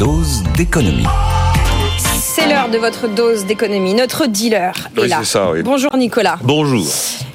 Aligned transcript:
dose 0.00 0.42
d'économie. 0.56 1.04
C'est 1.98 2.48
l'heure 2.48 2.70
de 2.70 2.78
votre 2.78 3.06
dose 3.06 3.44
d'économie. 3.44 3.92
Notre 3.92 4.26
dealer 4.26 4.72
est 4.96 5.06
là. 5.08 5.18
c'est 5.18 5.26
ça, 5.32 5.50
oui. 5.50 5.62
Bonjour 5.62 5.94
Nicolas. 5.94 6.38
Bonjour. 6.42 6.86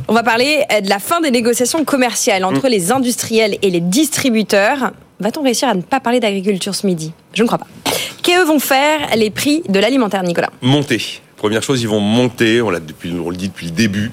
On 0.08 0.16
va 0.16 0.24
parler 0.24 0.64
euh, 0.72 0.82
de 0.82 0.90
la 0.90 0.98
fin 0.98 1.22
des 1.22 1.30
négociations 1.30 1.86
commerciales 1.86 2.42
Mm. 2.42 2.46
entre 2.46 2.68
les 2.68 2.92
industriels 2.92 3.60
et 3.62 3.70
les 3.70 3.82
distributeurs. 3.82 4.94
Va-t-on 5.20 5.44
réussir 5.44 5.68
à 5.68 5.76
ne 5.76 5.84
pas 5.84 6.00
parler 6.00 6.20
d'agriculture 6.20 6.74
ce 6.74 6.88
midi? 6.88 7.14
Je 7.36 7.44
ne 7.44 7.48
crois 7.48 7.60
pas. 7.60 7.68
Que 8.24 8.44
vont 8.48 8.58
faire 8.58 9.16
les 9.16 9.30
prix 9.30 9.62
de 9.70 9.80
l'alimentaire, 9.80 10.24
Nicolas? 10.24 10.50
Monter. 10.64 11.22
Première 11.38 11.62
chose, 11.62 11.84
ils 11.84 11.88
vont 11.88 12.00
monter, 12.00 12.64
on, 12.64 12.72
l'a 12.72 12.80
depuis, 12.80 13.14
on 13.24 13.30
le 13.30 13.36
dit 13.36 13.50
depuis 13.50 13.68
le 13.68 13.74
début. 13.74 14.12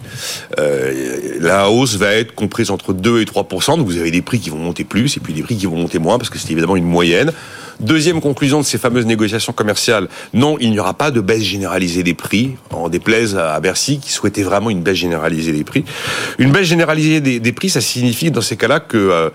Euh, 0.58 1.38
la 1.40 1.70
hausse 1.70 1.94
va 1.96 2.12
être 2.12 2.34
comprise 2.34 2.70
entre 2.70 2.92
2 2.92 3.22
et 3.22 3.24
3% 3.24 3.78
Donc 3.78 3.86
vous 3.86 3.96
avez 3.96 4.10
des 4.10 4.20
prix 4.20 4.40
qui 4.40 4.50
vont 4.50 4.58
monter 4.58 4.84
plus 4.84 5.16
et 5.16 5.20
puis 5.20 5.32
des 5.32 5.42
prix 5.42 5.56
qui 5.56 5.64
vont 5.64 5.76
monter 5.76 5.98
moins 5.98 6.18
parce 6.18 6.28
que 6.28 6.38
c'est 6.38 6.50
évidemment 6.50 6.76
une 6.76 6.84
moyenne. 6.84 7.32
Deuxième 7.82 8.20
conclusion 8.20 8.60
de 8.60 8.64
ces 8.64 8.78
fameuses 8.78 9.06
négociations 9.06 9.52
commerciales, 9.52 10.08
non, 10.32 10.56
il 10.60 10.70
n'y 10.70 10.78
aura 10.80 10.94
pas 10.94 11.10
de 11.10 11.20
baisse 11.20 11.42
généralisée 11.42 12.02
des 12.02 12.14
prix, 12.14 12.52
en 12.70 12.88
déplaise 12.88 13.36
à 13.36 13.58
Bercy 13.60 13.98
qui 13.98 14.10
souhaitait 14.12 14.42
vraiment 14.44 14.70
une 14.70 14.82
baisse 14.82 14.96
généralisée 14.96 15.52
des 15.52 15.64
prix. 15.64 15.84
Une 16.38 16.52
baisse 16.52 16.66
généralisée 16.66 17.20
des, 17.20 17.40
des 17.40 17.52
prix, 17.52 17.68
ça 17.70 17.80
signifie 17.80 18.30
dans 18.30 18.40
ces 18.40 18.56
cas-là 18.56 18.80
que 18.80 18.96
euh, 18.96 19.30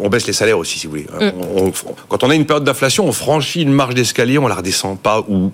on 0.00 0.08
baisse 0.08 0.26
les 0.26 0.32
salaires 0.32 0.58
aussi, 0.58 0.78
si 0.78 0.86
vous 0.86 0.92
voulez. 0.92 1.06
On- 1.20 1.66
on- 1.66 1.72
quand 2.08 2.22
on 2.24 2.30
a 2.30 2.34
une 2.34 2.46
période 2.46 2.64
d'inflation, 2.64 3.06
on 3.06 3.12
franchit 3.12 3.62
une 3.62 3.72
marge 3.72 3.94
d'escalier, 3.94 4.38
on 4.38 4.48
la 4.48 4.54
redescend 4.54 4.98
pas 4.98 5.24
ou 5.28 5.50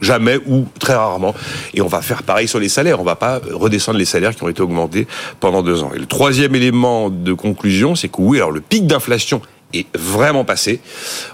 jamais 0.00 0.38
ou 0.46 0.66
très 0.78 0.94
rarement. 0.94 1.34
Et 1.72 1.80
on 1.80 1.86
va 1.86 2.02
faire 2.02 2.22
pareil 2.24 2.46
sur 2.48 2.58
les 2.58 2.68
salaires. 2.68 3.00
On 3.00 3.04
va 3.04 3.16
pas 3.16 3.40
redescendre 3.52 3.98
les 3.98 4.04
salaires 4.04 4.34
qui 4.34 4.42
ont 4.42 4.48
été 4.48 4.60
augmentés 4.60 5.06
pendant 5.40 5.62
deux 5.62 5.82
ans. 5.82 5.92
Et 5.94 5.98
le 5.98 6.06
troisième 6.06 6.54
élément 6.54 7.10
de 7.10 7.32
conclusion, 7.32 7.94
c'est 7.94 8.08
que 8.08 8.20
oui, 8.20 8.36
alors 8.38 8.50
le 8.50 8.60
pic 8.60 8.86
d'inflation 8.86 9.40
est 9.80 9.86
vraiment 9.94 10.44
passé. 10.44 10.80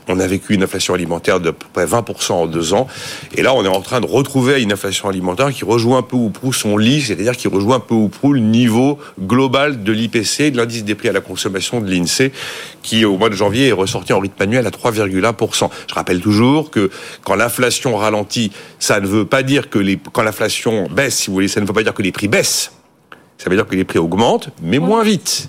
On 0.09 0.19
a 0.21 0.27
vécu 0.27 0.55
une 0.55 0.63
inflation 0.63 0.95
alimentaire 0.95 1.41
de 1.41 1.51
peu 1.51 1.67
près 1.73 1.87
20% 1.87 2.33
en 2.33 2.47
deux 2.47 2.75
ans. 2.75 2.87
Et 3.35 3.43
là, 3.43 3.55
on 3.55 3.65
est 3.65 3.69
en 3.69 3.81
train 3.81 4.01
de 4.01 4.07
retrouver 4.07 4.63
une 4.63 4.73
inflation 4.73 5.09
alimentaire 5.09 5.51
qui 5.53 5.65
rejoint 5.65 6.03
peu 6.03 6.17
ou 6.17 6.31
prou 6.31 6.53
son 6.53 6.77
lit, 6.77 7.03
c'est-à-dire 7.03 7.37
qui 7.37 7.49
rejoint 7.49 7.81
peu 7.81 7.95
ou 7.95 8.09
prou 8.09 8.33
le 8.33 8.41
niveau 8.41 8.99
global 9.21 9.83
de 9.83 9.93
l'IPC, 9.93 10.51
de 10.51 10.57
l'indice 10.57 10.85
des 10.85 10.95
prix 10.95 11.09
à 11.09 11.13
la 11.13 11.21
consommation 11.21 11.81
de 11.81 11.91
l'INSEE, 11.91 12.33
qui 12.83 13.05
au 13.05 13.17
mois 13.17 13.31
de 13.31 13.35
janvier 13.35 13.69
est 13.69 13.73
ressorti 13.73 14.13
en 14.13 14.21
rythme 14.21 14.43
annuel 14.43 14.67
à 14.67 14.71
3,1%. 14.71 15.71
Je 15.89 15.95
rappelle 15.95 16.21
toujours 16.21 16.71
que 16.71 16.91
quand 17.25 17.35
l'inflation 17.35 17.97
ralentit, 17.97 18.53
ça 18.79 19.01
ne 19.01 19.07
veut 19.07 19.25
pas 19.25 19.43
dire 19.43 19.71
que 19.71 19.79
les, 19.79 19.99
quand 20.13 20.23
l'inflation 20.23 20.89
baisse, 20.91 21.17
si 21.17 21.27
vous 21.29 21.35
voulez, 21.35 21.49
ça 21.49 21.61
ne 21.61 21.67
veut 21.67 21.73
pas 21.73 21.83
dire 21.83 21.95
que 21.95 22.03
les 22.03 22.13
prix 22.13 22.29
baissent. 22.29 22.73
Ça 23.39 23.49
veut 23.49 23.57
dire 23.57 23.67
que 23.67 23.75
les 23.75 23.85
prix 23.85 23.99
augmentent, 23.99 24.51
mais 24.63 24.79
moins 24.79 25.03
vite. 25.03 25.49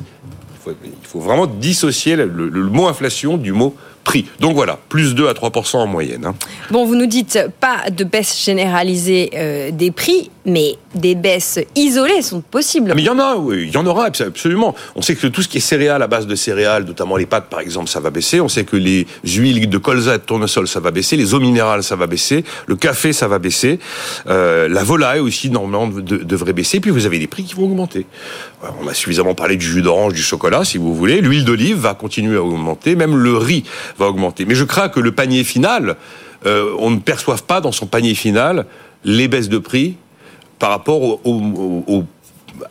Faut 1.11 1.19
vraiment 1.19 1.47
dissocier 1.47 2.15
le, 2.15 2.25
le- 2.25 2.49
le 2.49 2.63
mot 2.63 2.87
inflation 2.87 3.37
du 3.37 3.51
mot 3.51 3.75
prix. 4.03 4.25
Donc 4.39 4.55
voilà, 4.55 4.79
plus 4.89 5.13
2 5.13 5.27
à 5.27 5.33
3% 5.33 5.77
en 5.77 5.85
moyenne. 5.85 6.25
hein. 6.25 6.33
Bon, 6.71 6.85
vous 6.85 6.95
nous 6.95 7.05
dites 7.05 7.37
pas 7.59 7.89
de 7.91 8.03
baisse 8.03 8.43
généralisée 8.43 9.29
euh, 9.35 9.69
des 9.71 9.91
prix, 9.91 10.31
mais 10.43 10.75
des 10.95 11.13
baisses 11.13 11.59
isolées 11.75 12.23
sont 12.23 12.41
possibles. 12.41 12.93
Mais 12.95 13.03
il 13.03 13.05
y 13.05 13.09
en 13.09 13.19
a, 13.19 13.35
oui, 13.35 13.65
il 13.67 13.71
y 13.71 13.77
en 13.77 13.85
aura 13.85 14.05
absolument. 14.05 14.73
On 14.95 15.03
sait 15.03 15.13
que 15.15 15.27
tout 15.27 15.43
ce 15.43 15.47
qui 15.47 15.57
est 15.57 15.61
céréales 15.61 16.01
à 16.01 16.07
base 16.07 16.25
de 16.25 16.33
céréales, 16.33 16.85
notamment 16.85 17.15
les 17.15 17.27
pâtes 17.27 17.45
par 17.47 17.59
exemple, 17.59 17.89
ça 17.89 17.99
va 17.99 18.09
baisser. 18.09 18.41
On 18.41 18.47
sait 18.49 18.63
que 18.63 18.75
les 18.75 19.05
huiles 19.23 19.69
de 19.69 19.77
colza 19.77 20.15
et 20.15 20.17
de 20.17 20.23
tournesol, 20.23 20.67
ça 20.67 20.79
va 20.79 20.89
baisser. 20.89 21.15
Les 21.15 21.35
eaux 21.35 21.39
minérales, 21.39 21.83
ça 21.83 21.95
va 21.95 22.07
baisser. 22.07 22.43
Le 22.65 22.75
café, 22.75 23.13
ça 23.13 23.27
va 23.27 23.37
baisser. 23.37 23.77
Euh, 24.27 24.67
la 24.67 24.83
volaille 24.83 25.19
aussi, 25.19 25.51
normalement, 25.51 25.87
de- 25.87 26.17
devrait 26.17 26.53
baisser. 26.53 26.79
Puis 26.79 26.89
vous 26.89 27.05
avez 27.05 27.19
des 27.19 27.27
prix 27.27 27.43
qui 27.43 27.53
vont 27.53 27.65
augmenter. 27.65 28.07
Euh, 28.63 28.67
On 28.83 28.87
a 28.87 28.95
suffisamment 28.95 29.35
parlé 29.35 29.57
du 29.57 29.65
jus 29.65 29.83
d'orange, 29.83 30.13
du 30.13 30.23
chocolat, 30.23 30.63
si 30.65 30.79
vous 30.79 30.95
voulez. 31.01 31.21
L'huile 31.21 31.43
d'olive 31.45 31.77
va 31.77 31.93
continuer 31.93 32.37
à 32.37 32.41
augmenter. 32.43 32.95
Même 32.95 33.15
le 33.17 33.35
riz 33.37 33.63
va 33.99 34.07
augmenter. 34.07 34.45
Mais 34.45 34.55
je 34.55 34.63
crains 34.63 34.89
que 34.89 34.99
le 34.99 35.11
panier 35.11 35.43
final, 35.43 35.97
euh, 36.45 36.73
on 36.79 36.89
ne 36.91 36.99
perçoive 36.99 37.43
pas 37.43 37.59
dans 37.61 37.71
son 37.71 37.85
panier 37.87 38.15
final 38.15 38.65
les 39.03 39.27
baisses 39.27 39.49
de 39.49 39.57
prix 39.57 39.95
par 40.59 40.69
rapport 40.69 41.01
au, 41.01 41.19
au- 41.25 41.83
au- 41.87 42.03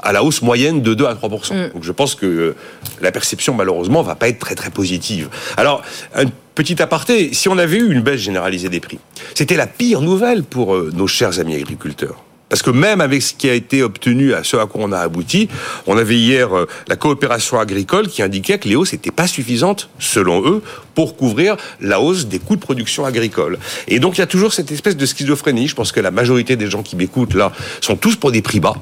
à 0.03 0.12
la 0.12 0.23
hausse 0.23 0.42
moyenne 0.42 0.83
de 0.83 0.95
2 0.95 1.07
à 1.07 1.14
3% 1.14 1.73
Donc 1.73 1.83
je 1.83 1.91
pense 1.92 2.14
que 2.14 2.27
euh, 2.27 2.57
la 3.01 3.11
perception 3.11 3.55
malheureusement 3.55 4.02
va 4.02 4.14
pas 4.14 4.29
être 4.29 4.39
très 4.39 4.55
très 4.55 4.70
positive. 4.70 5.29
Alors 5.57 5.83
un 6.14 6.27
petit 6.55 6.80
aparté, 6.80 7.33
si 7.35 7.48
on 7.48 7.58
avait 7.58 7.79
eu 7.79 7.91
une 7.92 8.01
baisse 8.02 8.20
généralisée 8.20 8.68
des 8.68 8.79
prix, 8.80 8.98
c'était 9.35 9.57
la 9.57 9.67
pire 9.67 10.01
nouvelle 10.02 10.45
pour 10.45 10.74
euh, 10.77 10.91
nos 10.95 11.07
chers 11.08 11.41
amis 11.41 11.57
agriculteurs. 11.57 12.23
Parce 12.50 12.62
que 12.62 12.70
même 12.70 13.00
avec 13.00 13.22
ce 13.22 13.33
qui 13.33 13.48
a 13.48 13.55
été 13.55 13.83
obtenu, 13.83 14.34
à 14.34 14.44
ce 14.44 14.56
à 14.58 14.66
quoi 14.66 14.83
on 14.84 14.92
a 14.92 14.98
abouti, 14.98 15.48
on 15.86 15.96
avait 15.96 16.16
hier 16.16 16.55
euh, 16.55 16.66
la 16.88 16.96
coopération 16.96 17.58
agricole 17.58 18.08
qui 18.08 18.22
indiquait 18.22 18.58
que 18.58 18.68
les 18.68 18.74
hausses 18.77 18.92
n'étaient 18.92 19.12
pas 19.12 19.27
suffisantes, 19.28 19.88
selon 20.00 20.44
eux, 20.44 20.61
pour 20.94 21.16
couvrir 21.16 21.56
la 21.80 22.00
hausse 22.00 22.27
des 22.27 22.40
coûts 22.40 22.56
de 22.56 22.61
production 22.61 23.06
agricole. 23.06 23.58
Et 23.88 24.00
donc 24.00 24.18
il 24.18 24.20
y 24.20 24.24
a 24.24 24.27
toujours 24.27 24.52
cette 24.52 24.70
espèce 24.72 24.96
de 24.96 25.06
schizophrénie. 25.06 25.68
Je 25.68 25.74
pense 25.77 25.92
que 25.92 26.00
la 26.00 26.11
majorité 26.11 26.56
des 26.56 26.68
gens 26.68 26.83
qui 26.83 26.96
m'écoutent 26.96 27.34
là 27.34 27.52
sont 27.80 27.96
tous 27.96 28.16
pour 28.16 28.33
des 28.33 28.42
prix 28.42 28.58
bas. 28.61 28.74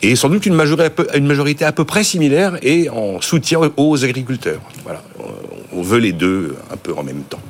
Et 0.00 0.14
sans 0.14 0.28
doute 0.28 0.46
une 0.46 0.54
majorité, 0.54 1.64
à 1.64 1.72
peu- 1.72 1.84
près 1.84 2.04
similaire 2.04 2.56
et 2.62 2.88
en 2.88 3.20
soutien 3.20 3.58
aux 3.76 4.04
agriculteurs. 4.04 4.60
Voilà. 4.84 5.02
On 5.72 5.82
veut 5.82 5.98
les 5.98 6.12
deux 6.12 6.54
un 6.72 6.76
peu 6.76 6.94
en 6.94 7.02
même 7.02 7.22
temps. 7.22 7.40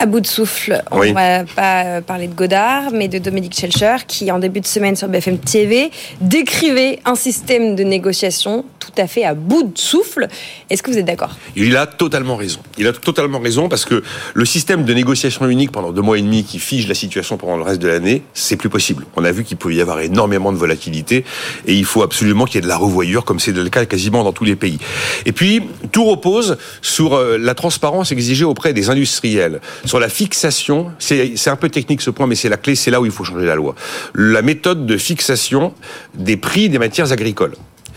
À 0.00 0.06
bout 0.06 0.20
de 0.20 0.26
souffle, 0.26 0.82
on 0.90 0.98
Oui. 1.00 1.12
va 1.12 1.44
pas 1.44 1.84
euh, 1.84 2.00
parler 2.00 2.26
de 2.26 2.34
Godard, 2.34 2.90
mais 2.92 3.08
de 3.08 3.18
Dominique 3.18 3.54
Schelcher, 3.58 3.96
qui 4.06 4.30
en 4.30 4.38
début 4.38 4.60
de 4.60 4.66
semaine 4.66 4.96
sur 4.96 5.08
BFM 5.08 5.38
TV 5.38 5.90
décrivait 6.20 6.98
un 7.04 7.14
système 7.14 7.74
de 7.76 7.84
négociation 7.84 8.64
tout 8.84 9.00
à 9.00 9.06
fait 9.06 9.24
à 9.24 9.34
bout 9.34 9.62
de 9.62 9.78
souffle. 9.78 10.28
Est-ce 10.70 10.82
que 10.82 10.90
vous 10.90 10.98
êtes 10.98 11.04
d'accord? 11.04 11.36
Il 11.56 11.76
a 11.76 11.86
totalement 11.86 12.36
raison. 12.36 12.60
Il 12.78 12.86
a 12.86 12.92
totalement 12.92 13.40
raison 13.40 13.68
parce 13.68 13.84
que 13.84 14.02
le 14.34 14.44
système 14.44 14.84
de 14.84 14.94
négociation 14.94 15.46
unique 15.48 15.72
pendant 15.72 15.92
deux 15.92 16.02
mois 16.02 16.18
et 16.18 16.22
demi 16.22 16.44
qui 16.44 16.58
fige 16.58 16.88
la 16.88 16.94
situation 16.94 17.36
pendant 17.36 17.56
le 17.56 17.62
reste 17.62 17.80
de 17.80 17.88
l'année, 17.88 18.22
c'est 18.34 18.56
plus 18.56 18.68
possible. 18.68 19.06
On 19.16 19.24
a 19.24 19.32
vu 19.32 19.44
qu'il 19.44 19.56
pouvait 19.56 19.76
y 19.76 19.80
avoir 19.80 20.00
énormément 20.00 20.52
de 20.52 20.58
volatilité 20.58 21.24
et 21.66 21.74
il 21.74 21.84
faut 21.84 22.02
absolument 22.02 22.44
qu'il 22.44 22.56
y 22.56 22.58
ait 22.58 22.62
de 22.62 22.68
la 22.68 22.76
revoyure 22.76 23.24
comme 23.24 23.40
c'est 23.40 23.52
le 23.52 23.68
cas 23.68 23.84
quasiment 23.86 24.24
dans 24.24 24.32
tous 24.32 24.44
les 24.44 24.56
pays. 24.56 24.78
Et 25.26 25.32
puis, 25.32 25.62
tout 25.92 26.04
repose 26.04 26.58
sur 26.82 27.14
euh, 27.14 27.38
la 27.38 27.54
transparence 27.54 28.12
exigée 28.12 28.44
auprès 28.44 28.72
des 28.72 28.90
industriels, 28.90 29.60
sur 29.84 30.00
la 30.00 30.08
fixation. 30.08 30.92
C'est 30.98 31.36
c'est 31.36 31.50
un 31.50 31.56
peu 31.56 31.68
technique 31.68 32.00
ce 32.00 32.10
point, 32.10 32.26
mais 32.26 32.34
c'est 32.34 32.48
la 32.48 32.56
clé, 32.56 32.74
c'est 32.74 32.90
là 32.90 33.00
où 33.00 33.06
il 33.06 33.12
faut 33.12 33.24
changer 33.24 33.46
la 33.46 33.54
loi. 33.54 33.74
La 34.14 34.42
méthode 34.42 34.86
de 34.86 34.96
fixation 34.96 35.72
des 36.14 36.36
prix 36.36 36.68
des 36.68 36.78
matières 36.78 37.12
agricoles. 37.12 37.54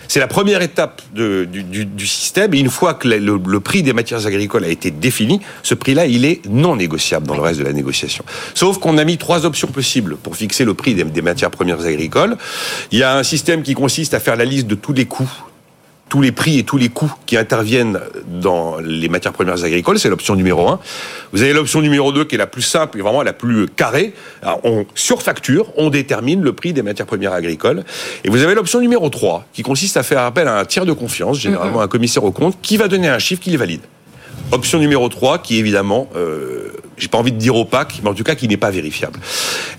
C'est 0.08 0.20
la 0.20 0.28
première 0.28 0.62
étape 0.62 1.02
du, 1.14 2.08
système. 2.08 2.54
Et 2.54 2.60
une 2.60 2.70
fois 2.70 2.94
que 2.94 3.08
le, 3.08 3.60
prix 3.60 3.84
des 3.84 3.94
matières 3.94 4.26
agricoles 4.26 4.64
a 4.64 4.70
été 4.70 4.92
défini, 4.92 5.42
ce 5.64 5.76
prix-là, 5.76 6.06
il 6.06 6.26
est 6.26 6.46
non 6.48 6.76
négociable 6.76 7.28
dans 7.28 7.36
le 7.36 7.42
reste 7.42 7.60
de 7.60 7.66
la 7.66 7.74
négociation. 7.74 8.24
Sauf 8.54 8.78
qu'on 8.78 8.98
a 8.98 9.04
mis 9.04 9.18
trois 9.18 9.46
options 9.46 9.68
possibles 9.68 10.18
pour 10.18 10.36
fixer 10.36 10.66
le 10.66 10.74
prix 10.74 10.96
des 10.96 11.22
matières 11.22 11.52
premières 11.52 11.86
agricoles. 11.86 12.38
Il 12.92 13.00
y 13.00 13.04
a 13.04 13.18
un 13.18 13.24
système 13.24 13.64
qui 13.64 13.74
consiste 13.74 14.14
à 14.14 14.20
faire 14.20 14.36
la 14.36 14.46
liste 14.46 14.68
de 14.68 14.76
tous 14.76 14.94
les 14.94 15.06
coûts 15.06 15.30
tous 16.10 16.22
les 16.22 16.32
prix 16.32 16.60
et 16.60 16.64
tous 16.64 16.78
les 16.78 16.90
coûts 16.90 17.14
qui 17.26 17.38
interviennent 17.38 18.00
dans 18.28 18.78
les 18.80 19.10
matières 19.10 19.34
premières 19.34 19.64
agricoles, 19.64 20.00
c'est 20.00 20.10
l'option 20.10 20.36
numéro 20.36 20.68
un. 20.68 20.80
Vous 21.34 21.42
avez 21.42 21.54
l'option 21.54 21.82
numéro 21.82 22.12
2 22.12 22.26
qui 22.26 22.36
est 22.36 22.38
la 22.38 22.48
plus 22.48 22.62
simple 22.62 22.98
et 22.98 23.02
vraiment 23.02 23.24
la 23.24 23.34
plus 23.34 23.68
carrée. 23.68 24.14
Alors, 24.42 24.62
on 24.64 24.86
surfacture, 24.96 25.72
on 25.76 25.90
détermine 25.90 26.42
le 26.42 26.54
prix 26.54 26.74
des 26.74 26.82
matières 26.82 27.08
premières 27.08 27.34
agricoles. 27.34 27.84
Et 28.24 28.30
vous 28.30 28.42
avez 28.42 28.56
l'option 28.56 28.80
numéro 28.80 29.10
3 29.10 29.46
qui 29.54 29.64
consiste 29.64 29.98
à 29.98 30.04
faire 30.04 30.22
appel 30.22 30.48
à 30.48 30.60
un 30.60 30.66
tiers 30.66 30.86
de 30.86 30.94
confiance, 30.94 31.40
généralement 31.40 31.82
un 31.82 31.88
commissaire 31.88 32.24
au 32.24 32.32
compte, 32.32 32.58
qui 32.62 32.78
va 32.78 32.88
donner 32.88 33.10
un 33.10 33.20
chiffre 33.20 33.42
qui 33.42 33.50
les 33.50 33.58
valide. 33.58 33.82
Option 34.52 34.80
numéro 34.80 35.10
3 35.10 35.40
qui 35.40 35.58
évidemment, 35.58 36.08
euh, 36.16 36.67
j'ai 36.98 37.08
pas 37.08 37.18
envie 37.18 37.32
de 37.32 37.38
dire 37.38 37.56
opaque, 37.56 38.00
mais 38.04 38.10
en 38.10 38.14
tout 38.14 38.24
cas 38.24 38.36
qui 38.36 38.48
n'est 38.48 38.58
pas 38.58 38.72
vérifiable. 38.72 39.20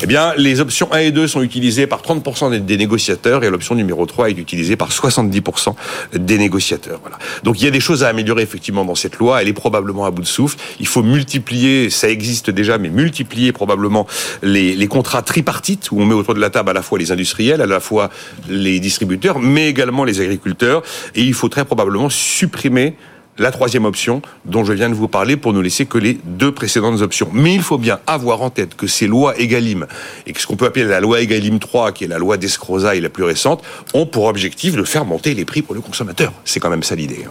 Eh 0.03 0.06
bien, 0.06 0.33
les 0.37 0.61
options 0.61 0.93
1 0.93 0.99
et 0.99 1.11
2 1.11 1.27
sont 1.27 1.43
utilisées 1.43 1.87
par 1.87 2.03
30% 2.03 2.65
des, 2.65 2.77
négociateurs 2.77 3.45
et 3.45 3.51
l'option 3.51 3.75
numéro 3.75 4.06
3 4.06 4.31
est 4.31 4.39
utilisée 4.39 4.77
par 4.77 4.91
70% 4.91 5.75
des 6.15 6.39
négociateurs. 6.39 7.01
Voilà. 7.03 7.19
Donc 7.43 7.61
il 7.61 7.65
y 7.65 7.69
a 7.69 7.71
des 7.71 7.81
choses 7.81 8.05
à 8.05 8.09
améliorer 8.09 8.43
effectivement 8.43 8.84
dans 8.84 8.95
cette 8.95 9.17
loi, 9.17 9.43
elle 9.43 9.49
est 9.49 9.53
probablement 9.53 10.05
à 10.05 10.11
bout 10.11 10.23
de 10.23 10.27
souffle. 10.27 10.56
Il 10.79 10.87
faut 10.87 11.03
multiplier, 11.03 11.91
ça 11.91 12.09
existe 12.09 12.51
déjà, 12.51 12.79
mais 12.79 12.89
multiplier 12.89 13.53
probablement 13.53 14.06
les, 14.43 14.75
les 14.75 14.87
contrats 14.87 15.23
tripartites 15.23 15.91
où 15.91 16.00
on 16.00 16.06
met 16.06 16.14
autour 16.14 16.35
de 16.35 16.41
la 16.41 16.50
table 16.50 16.71
à 16.71 16.73
la 16.73 16.82
fois 16.82 16.99
les 16.99 17.11
industriels, 17.11 17.61
à 17.61 17.67
la 17.67 17.81
fois 17.81 18.11
les 18.49 18.79
distributeurs, 18.81 19.38
mais 19.38 19.69
également 19.69 20.05
les 20.05 20.21
agriculteurs. 20.21 20.82
Et 21.14 21.23
il 21.23 21.35
faut 21.35 21.49
très 21.49 21.64
probablement 21.64 22.11
supprimer 22.11 22.97
la 23.38 23.50
troisième 23.50 23.85
option 23.85 24.23
dont 24.44 24.64
je 24.64 24.73
viens 24.73 24.88
de 24.88 24.94
vous 24.94 25.08
parler 25.08 25.37
pour 25.37 25.52
ne 25.52 25.61
laisser 25.61 25.87
que 25.87 25.99
les 25.99 26.19
deux 26.25 26.52
précédentes 26.52 27.00
options. 27.00 27.31
Mais 27.32 27.55
il 27.55 27.62
faut 27.62 27.79
bien 27.79 28.00
avoir 28.06 28.43
en 28.43 28.50
tête 28.50 28.75
que 28.75 28.87
ces 28.87 29.06
lois 29.06 29.38
Egalim 29.38 29.87
et 30.26 30.32
que 30.32 30.40
ce 30.40 30.46
qu'on 30.46 30.56
peut 30.56 30.67
appeler 30.67 30.85
la 30.85 31.00
loi 31.00 31.20
Egalim 31.20 31.58
3, 31.58 31.93
qui 31.93 32.05
est 32.05 32.08
la 32.08 32.19
loi 32.19 32.37
d'Escrozaille 32.37 33.00
la 33.00 33.08
plus 33.08 33.25
récente, 33.25 33.62
ont 33.94 34.06
pour 34.06 34.25
objectif 34.25 34.76
de 34.76 34.85
faire 34.85 35.05
monter 35.05 35.35
les 35.35 35.44
prix 35.44 35.62
pour 35.62 35.75
le 35.75 35.81
consommateur. 35.81 36.32
C'est 36.44 36.61
quand 36.61 36.70
même 36.70 36.82
ça 36.82 36.94
l'idée. 36.94 37.25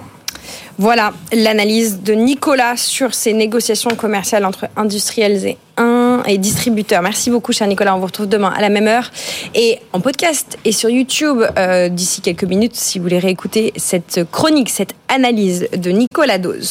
Voilà 0.79 1.13
l'analyse 1.33 2.03
de 2.03 2.13
Nicolas 2.13 2.77
sur 2.77 3.15
ces 3.15 3.33
négociations 3.33 3.95
commerciales 3.95 4.45
entre 4.45 4.67
industriels 4.75 5.43
et 5.47 5.57
un 5.75 5.96
et 6.27 6.37
distributeurs. 6.37 7.01
Merci 7.01 7.29
beaucoup, 7.29 7.51
cher 7.51 7.67
Nicolas. 7.67 7.95
On 7.95 7.99
vous 7.99 8.05
retrouve 8.05 8.27
demain 8.27 8.53
à 8.55 8.61
la 8.61 8.69
même 8.69 8.87
heure 8.87 9.11
et 9.55 9.79
en 9.93 9.99
podcast 9.99 10.57
et 10.65 10.71
sur 10.71 10.89
YouTube 10.89 11.41
euh, 11.57 11.89
d'ici 11.89 12.21
quelques 12.21 12.43
minutes 12.43 12.75
si 12.75 12.99
vous 12.99 13.03
voulez 13.03 13.19
réécouter 13.19 13.73
cette 13.75 14.21
chronique, 14.31 14.69
cette 14.69 14.93
analyse 15.07 15.67
de 15.75 15.91
Nicolas 15.91 16.37
Dose. 16.37 16.65